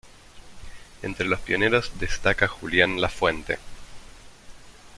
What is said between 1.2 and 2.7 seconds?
los pioneros destaca